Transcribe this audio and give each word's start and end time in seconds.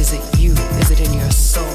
Is 0.00 0.14
it 0.14 0.38
you? 0.38 0.52
Is 0.52 0.90
it 0.90 1.00
in 1.06 1.12
your 1.12 1.30
soul? 1.30 1.69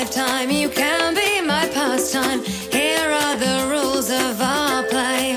lifetime. 0.00 0.50
You 0.50 0.70
can 0.70 1.14
be 1.14 1.42
my 1.42 1.68
pastime. 1.74 2.42
Here 2.72 3.10
are 3.10 3.36
the 3.36 3.68
rules 3.70 4.08
of 4.08 4.40
our 4.40 4.82
play. 4.84 5.32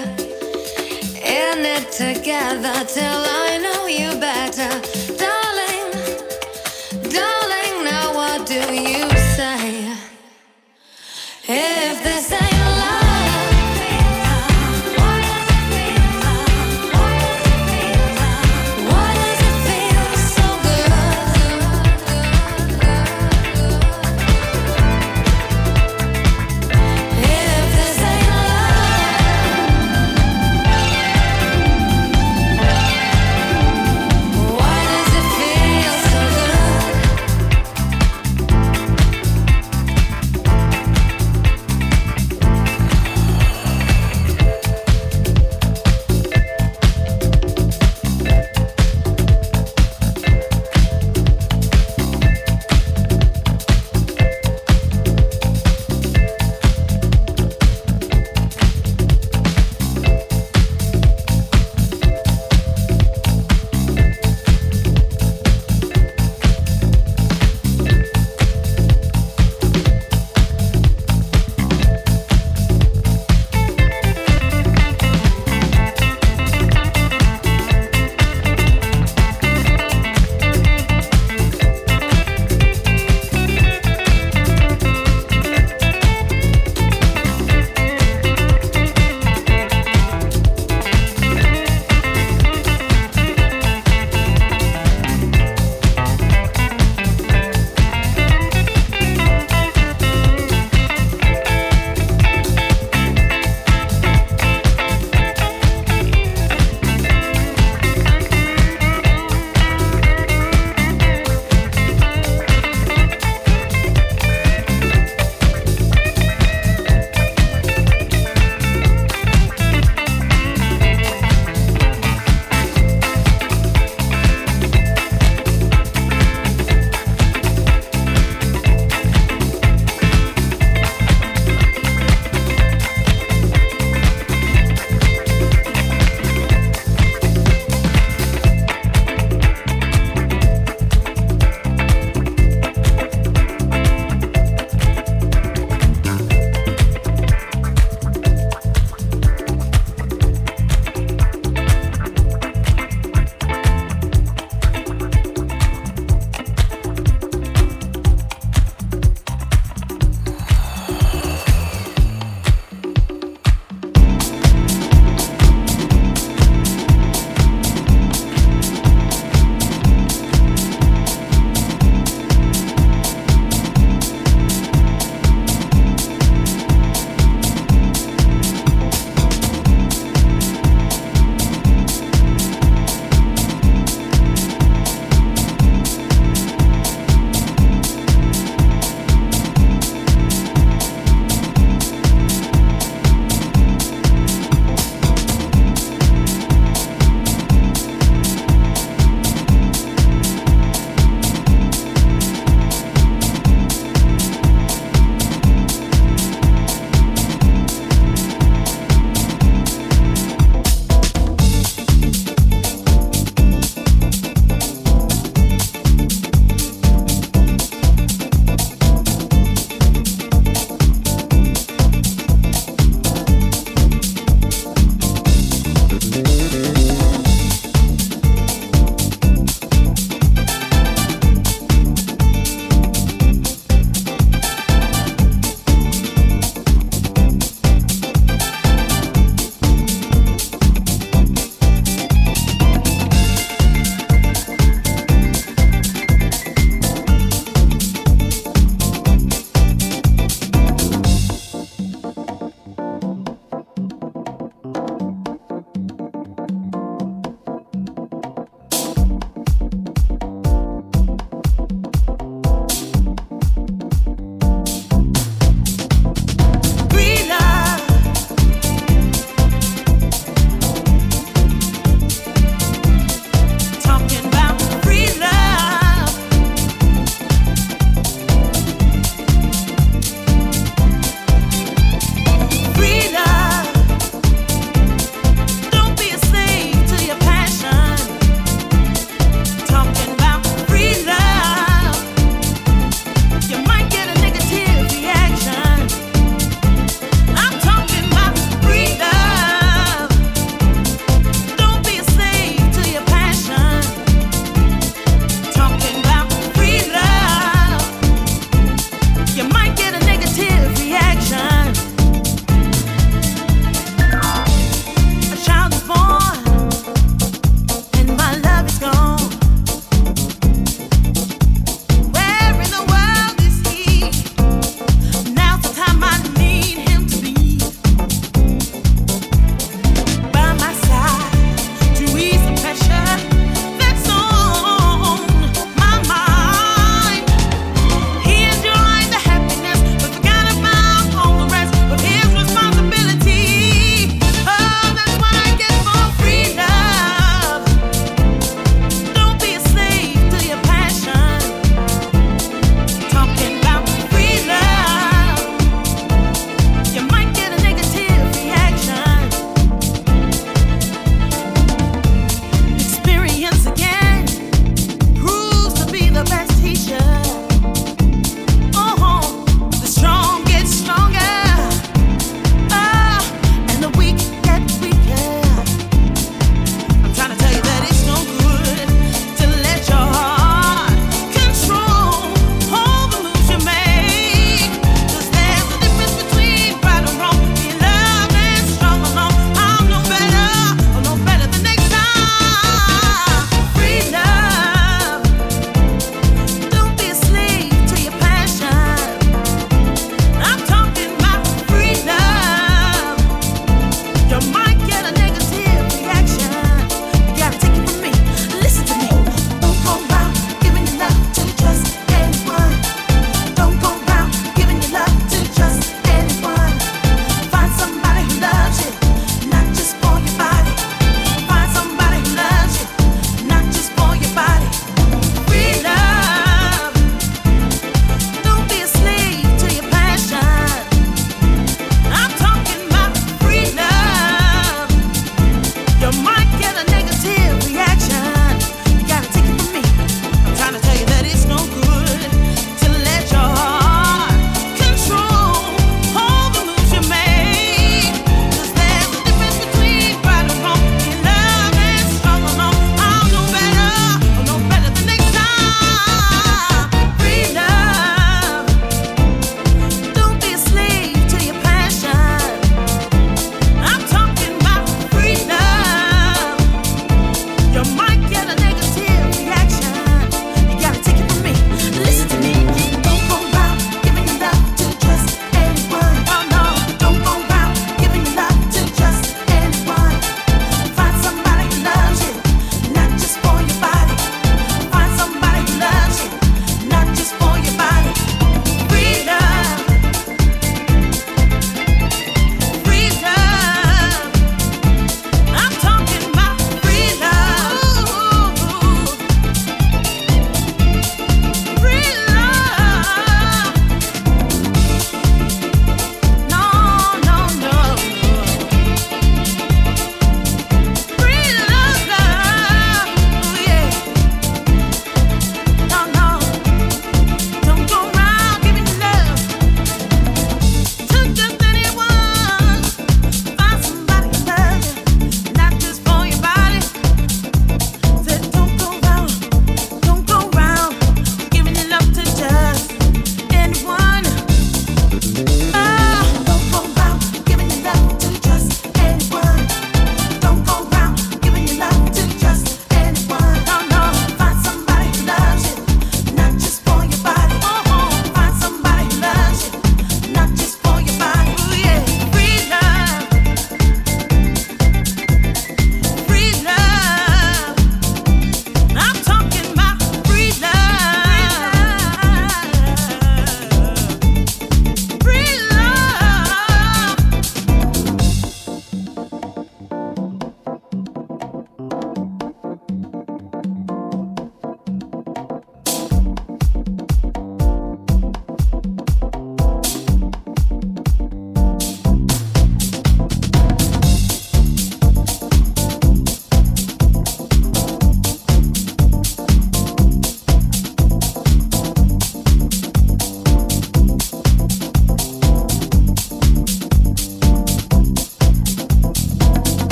In 1.41 1.65
it 1.75 1.91
together 1.91 2.85
till 2.85 3.21
I 3.43 3.59
know 3.61 3.87
you 3.87 4.17
better. 4.19 5.02